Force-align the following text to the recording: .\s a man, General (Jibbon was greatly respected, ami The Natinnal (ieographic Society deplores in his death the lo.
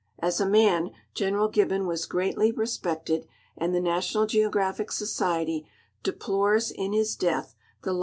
.\s 0.19 0.39
a 0.39 0.47
man, 0.49 0.89
General 1.13 1.47
(Jibbon 1.51 1.85
was 1.85 2.07
greatly 2.07 2.51
respected, 2.51 3.27
ami 3.55 3.71
The 3.73 3.87
Natinnal 3.87 4.25
(ieographic 4.25 4.91
Society 4.91 5.67
deplores 6.03 6.71
in 6.71 6.91
his 6.91 7.15
death 7.15 7.53
the 7.83 7.93
lo. 7.93 7.99